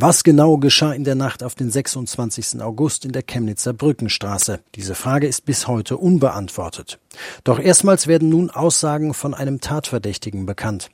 Was 0.00 0.22
genau 0.22 0.58
geschah 0.58 0.92
in 0.92 1.02
der 1.02 1.16
Nacht 1.16 1.42
auf 1.42 1.56
den 1.56 1.72
26. 1.72 2.62
August 2.62 3.04
in 3.04 3.10
der 3.10 3.24
Chemnitzer 3.24 3.72
Brückenstraße? 3.72 4.60
Diese 4.76 4.94
Frage 4.94 5.26
ist 5.26 5.44
bis 5.44 5.66
heute 5.66 5.96
unbeantwortet. 5.96 7.00
Doch 7.42 7.58
erstmals 7.58 8.06
werden 8.06 8.28
nun 8.28 8.48
Aussagen 8.48 9.12
von 9.12 9.34
einem 9.34 9.60
Tatverdächtigen 9.60 10.46
bekannt. 10.46 10.90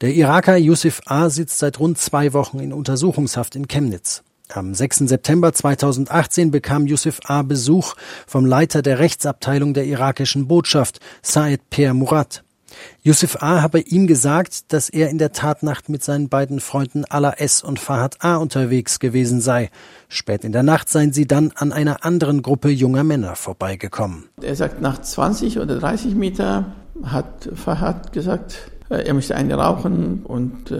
Der 0.00 0.14
Iraker 0.14 0.56
Yusuf 0.56 1.02
A. 1.04 1.28
sitzt 1.28 1.58
seit 1.58 1.78
rund 1.78 1.98
zwei 1.98 2.32
Wochen 2.32 2.58
in 2.58 2.72
Untersuchungshaft 2.72 3.54
in 3.54 3.68
Chemnitz. 3.68 4.22
Am 4.48 4.72
6. 4.72 5.00
September 5.00 5.52
2018 5.52 6.50
bekam 6.50 6.86
Yusuf 6.86 7.20
A. 7.26 7.42
Besuch 7.42 7.96
vom 8.26 8.46
Leiter 8.46 8.80
der 8.80 8.98
Rechtsabteilung 8.98 9.74
der 9.74 9.84
irakischen 9.84 10.48
Botschaft, 10.48 11.00
Saed 11.20 11.68
Per 11.68 11.92
Murat. 11.92 12.44
Yusuf 13.02 13.42
A. 13.42 13.62
habe 13.62 13.80
ihm 13.80 14.06
gesagt, 14.06 14.72
dass 14.72 14.88
er 14.88 15.10
in 15.10 15.18
der 15.18 15.32
Tatnacht 15.32 15.88
mit 15.88 16.02
seinen 16.02 16.28
beiden 16.28 16.60
Freunden 16.60 17.04
Ala 17.04 17.32
S. 17.32 17.62
und 17.62 17.78
Fahad 17.78 18.24
A. 18.24 18.36
unterwegs 18.36 18.98
gewesen 18.98 19.40
sei. 19.40 19.70
Spät 20.08 20.44
in 20.44 20.52
der 20.52 20.62
Nacht 20.62 20.88
seien 20.88 21.12
sie 21.12 21.26
dann 21.26 21.52
an 21.54 21.72
einer 21.72 22.04
anderen 22.04 22.42
Gruppe 22.42 22.68
junger 22.68 23.04
Männer 23.04 23.36
vorbeigekommen. 23.36 24.28
Er 24.40 24.56
sagt, 24.56 24.80
nach 24.80 25.00
20 25.00 25.58
oder 25.58 25.78
30 25.78 26.14
Meter 26.14 26.72
hat 27.02 27.48
Fahad 27.54 28.12
gesagt, 28.12 28.70
er 28.94 29.14
möchte 29.14 29.34
eine 29.34 29.54
rauchen 29.54 30.20
und 30.24 30.70
äh, 30.70 30.78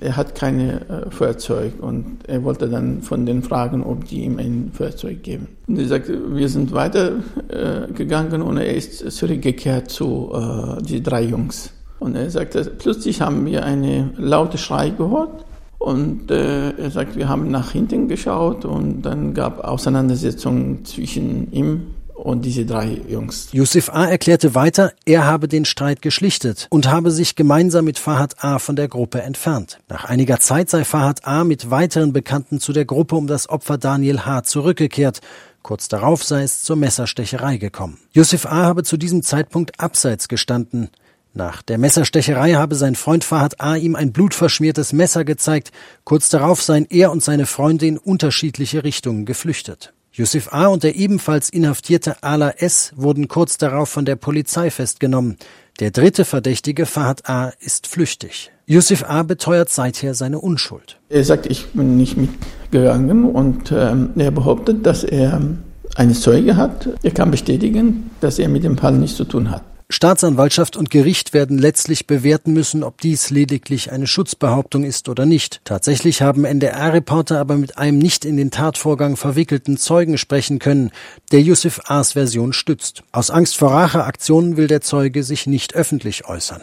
er 0.00 0.16
hat 0.16 0.34
keine 0.34 0.88
äh, 0.88 1.10
Feuerzeug 1.10 1.74
und 1.80 2.18
er 2.26 2.42
wollte 2.42 2.68
dann 2.68 3.02
von 3.02 3.24
den 3.24 3.42
fragen, 3.42 3.84
ob 3.84 4.04
die 4.06 4.24
ihm 4.24 4.38
ein 4.38 4.70
Feuerzeug 4.72 5.22
geben. 5.22 5.48
Und 5.68 5.78
er 5.78 5.86
sagt, 5.86 6.08
wir 6.08 6.48
sind 6.48 6.72
weitergegangen 6.72 8.40
äh, 8.40 8.44
und 8.44 8.56
er 8.56 8.74
ist 8.74 9.10
zurückgekehrt 9.12 9.90
zu 9.90 10.32
äh, 10.34 10.82
die 10.82 11.02
drei 11.02 11.22
Jungs. 11.22 11.70
Und 11.98 12.16
er 12.16 12.30
sagt, 12.30 12.56
plötzlich 12.78 13.20
haben 13.20 13.46
wir 13.46 13.64
eine 13.64 14.10
laute 14.16 14.58
Schrei 14.58 14.90
gehört 14.90 15.46
und 15.78 16.30
äh, 16.30 16.70
er 16.70 16.90
sagt, 16.90 17.16
wir 17.16 17.28
haben 17.28 17.50
nach 17.50 17.70
hinten 17.70 18.08
geschaut 18.08 18.64
und 18.64 19.02
dann 19.02 19.34
gab 19.34 19.60
Auseinandersetzungen 19.60 20.84
zwischen 20.84 21.52
ihm 21.52 21.94
und 22.26 22.44
diese 22.44 22.66
drei 22.66 23.00
Jungs. 23.08 23.48
Yusuf 23.52 23.88
A. 23.94 24.06
erklärte 24.06 24.56
weiter, 24.56 24.92
er 25.04 25.24
habe 25.24 25.46
den 25.46 25.64
Streit 25.64 26.02
geschlichtet 26.02 26.66
und 26.70 26.90
habe 26.90 27.12
sich 27.12 27.36
gemeinsam 27.36 27.84
mit 27.84 28.00
Fahad 28.00 28.42
A. 28.42 28.58
von 28.58 28.74
der 28.74 28.88
Gruppe 28.88 29.22
entfernt. 29.22 29.78
Nach 29.88 30.04
einiger 30.06 30.40
Zeit 30.40 30.68
sei 30.68 30.84
Fahad 30.84 31.24
A. 31.24 31.44
mit 31.44 31.70
weiteren 31.70 32.12
Bekannten 32.12 32.58
zu 32.58 32.72
der 32.72 32.84
Gruppe 32.84 33.14
um 33.14 33.28
das 33.28 33.48
Opfer 33.48 33.78
Daniel 33.78 34.26
H. 34.26 34.42
zurückgekehrt. 34.42 35.20
Kurz 35.62 35.86
darauf 35.86 36.24
sei 36.24 36.42
es 36.42 36.64
zur 36.64 36.74
Messerstecherei 36.74 37.58
gekommen. 37.58 37.98
Yusuf 38.12 38.44
A. 38.46 38.64
habe 38.64 38.82
zu 38.82 38.96
diesem 38.96 39.22
Zeitpunkt 39.22 39.78
abseits 39.78 40.26
gestanden. 40.26 40.90
Nach 41.32 41.62
der 41.62 41.78
Messerstecherei 41.78 42.54
habe 42.54 42.74
sein 42.74 42.96
Freund 42.96 43.22
Fahad 43.22 43.60
A. 43.60 43.76
ihm 43.76 43.94
ein 43.94 44.10
blutverschmiertes 44.10 44.92
Messer 44.92 45.24
gezeigt. 45.24 45.70
Kurz 46.02 46.28
darauf 46.28 46.60
seien 46.60 46.86
er 46.90 47.12
und 47.12 47.22
seine 47.22 47.46
Freunde 47.46 47.86
in 47.86 47.98
unterschiedliche 47.98 48.82
Richtungen 48.82 49.26
geflüchtet. 49.26 49.92
Yusuf 50.16 50.50
A. 50.50 50.68
und 50.68 50.82
der 50.82 50.96
ebenfalls 50.96 51.50
inhaftierte 51.50 52.22
Ala 52.22 52.48
S. 52.56 52.94
wurden 52.96 53.28
kurz 53.28 53.58
darauf 53.58 53.90
von 53.90 54.06
der 54.06 54.16
Polizei 54.16 54.70
festgenommen. 54.70 55.36
Der 55.78 55.90
dritte 55.90 56.24
Verdächtige, 56.24 56.86
Fahad 56.86 57.28
A., 57.28 57.52
ist 57.60 57.86
flüchtig. 57.86 58.50
Yusuf 58.64 59.04
A. 59.04 59.24
beteuert 59.24 59.68
seither 59.68 60.14
seine 60.14 60.40
Unschuld. 60.40 60.98
Er 61.10 61.22
sagt, 61.22 61.44
ich 61.44 61.66
bin 61.66 61.98
nicht 61.98 62.16
mitgegangen 62.16 63.24
und 63.24 63.70
ähm, 63.72 64.08
er 64.16 64.30
behauptet, 64.30 64.86
dass 64.86 65.04
er 65.04 65.38
eine 65.96 66.14
Zeuge 66.14 66.56
hat. 66.56 66.88
Er 67.02 67.10
kann 67.10 67.30
bestätigen, 67.30 68.10
dass 68.22 68.38
er 68.38 68.48
mit 68.48 68.64
dem 68.64 68.78
Fall 68.78 68.94
nichts 68.94 69.18
zu 69.18 69.24
tun 69.24 69.50
hat. 69.50 69.64
Staatsanwaltschaft 69.88 70.76
und 70.76 70.90
Gericht 70.90 71.32
werden 71.32 71.58
letztlich 71.58 72.08
bewerten 72.08 72.52
müssen, 72.52 72.82
ob 72.82 73.00
dies 73.00 73.30
lediglich 73.30 73.92
eine 73.92 74.08
Schutzbehauptung 74.08 74.82
ist 74.82 75.08
oder 75.08 75.26
nicht. 75.26 75.60
Tatsächlich 75.62 76.22
haben 76.22 76.44
NDR-Reporter 76.44 77.38
aber 77.38 77.56
mit 77.56 77.78
einem 77.78 77.98
nicht 77.98 78.24
in 78.24 78.36
den 78.36 78.50
Tatvorgang 78.50 79.16
verwickelten 79.16 79.76
Zeugen 79.76 80.18
sprechen 80.18 80.58
können, 80.58 80.90
der 81.30 81.40
Yusuf 81.40 81.82
A.'s 81.84 82.12
Version 82.14 82.52
stützt. 82.52 83.04
Aus 83.12 83.30
Angst 83.30 83.56
vor 83.56 83.70
Racheaktionen 83.70 84.56
will 84.56 84.66
der 84.66 84.80
Zeuge 84.80 85.22
sich 85.22 85.46
nicht 85.46 85.76
öffentlich 85.76 86.26
äußern. 86.26 86.62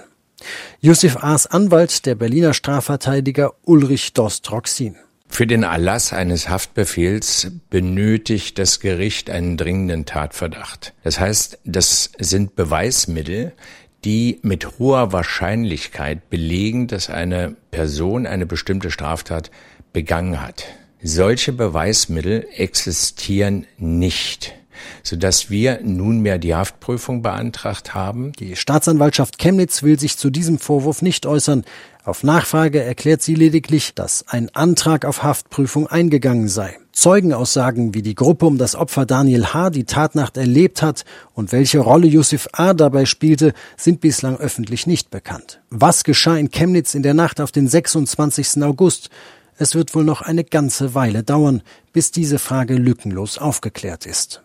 Yusuf 0.81 1.23
A.'s 1.23 1.47
Anwalt, 1.47 2.05
der 2.05 2.16
Berliner 2.16 2.53
Strafverteidiger 2.53 3.53
Ulrich 3.63 4.11
Dost-Roxin. 4.11 4.97
Für 5.33 5.47
den 5.47 5.63
Erlass 5.63 6.13
eines 6.13 6.47
Haftbefehls 6.47 7.47
benötigt 7.71 8.59
das 8.59 8.79
Gericht 8.79 9.31
einen 9.31 9.57
dringenden 9.57 10.05
Tatverdacht. 10.05 10.94
Das 11.03 11.19
heißt, 11.19 11.57
das 11.66 12.11
sind 12.19 12.55
Beweismittel, 12.55 13.53
die 14.05 14.38
mit 14.43 14.77
hoher 14.77 15.11
Wahrscheinlichkeit 15.11 16.29
belegen, 16.29 16.85
dass 16.85 17.09
eine 17.09 17.55
Person 17.72 18.27
eine 18.27 18.45
bestimmte 18.45 18.91
Straftat 18.91 19.49
begangen 19.91 20.39
hat. 20.39 20.66
Solche 21.01 21.51
Beweismittel 21.51 22.45
existieren 22.55 23.66
nicht 23.79 24.53
sodass 25.03 25.50
wir 25.50 25.79
nunmehr 25.84 26.38
die 26.38 26.56
Haftprüfung 26.56 27.22
beantragt 27.22 27.94
haben. 27.94 28.34
Die 28.34 28.56
Staatsanwaltschaft 28.56 29.38
Chemnitz 29.38 29.84
will 29.84 30.00
sich 30.00 30.17
zu 30.17 30.29
diesem 30.29 30.59
Vorwurf 30.59 31.01
nicht 31.01 31.25
äußern. 31.25 31.63
Auf 32.06 32.23
Nachfrage 32.23 32.84
erklärt 32.84 33.22
sie 33.22 33.35
lediglich, 33.35 33.95
dass 33.95 34.28
ein 34.28 34.53
Antrag 34.53 35.06
auf 35.06 35.23
Haftprüfung 35.23 35.88
eingegangen 35.88 36.50
sei. 36.50 36.78
Zeugenaussagen, 36.91 37.94
wie 37.94 38.01
die 38.01 38.13
Gruppe 38.13 38.45
um 38.45 38.57
das 38.57 38.75
Opfer 38.75 39.06
Daniel 39.06 39.53
H. 39.53 39.69
die 39.69 39.85
Tatnacht 39.85 40.38
erlebt 40.38 40.81
hat 40.81 41.05
und 41.34 41.51
welche 41.51 41.79
Rolle 41.79 42.07
Yusuf 42.07 42.50
A. 42.51 42.73
dabei 42.73 43.05
spielte, 43.05 43.53
sind 43.78 44.01
bislang 44.01 44.38
öffentlich 44.38 44.85
nicht 44.85 45.11
bekannt. 45.11 45.61
Was 45.69 46.03
geschah 46.03 46.38
in 46.38 46.51
Chemnitz 46.51 46.94
in 46.94 47.03
der 47.03 47.13
Nacht 47.13 47.40
auf 47.40 47.51
den 47.51 47.67
26. 47.67 48.61
August? 48.63 49.09
Es 49.57 49.73
wird 49.73 49.95
wohl 49.95 50.03
noch 50.03 50.22
eine 50.22 50.44
ganze 50.44 50.94
Weile 50.94 51.23
dauern, 51.23 51.61
bis 51.94 52.11
diese 52.11 52.38
Frage 52.38 52.75
lückenlos 52.75 53.38
aufgeklärt 53.38 54.05
ist. 54.05 54.44